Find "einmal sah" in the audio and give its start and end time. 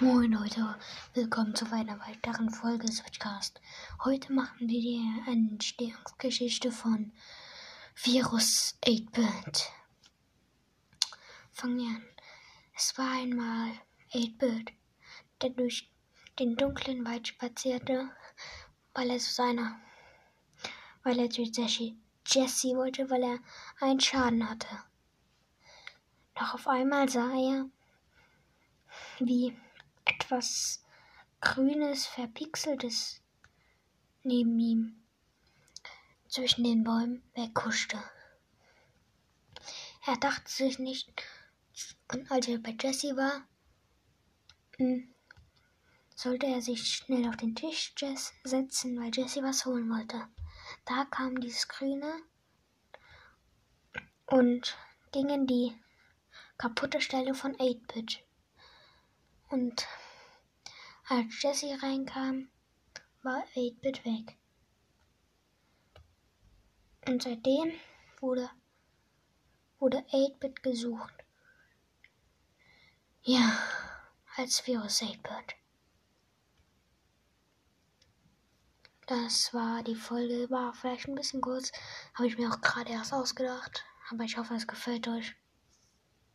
26.68-27.32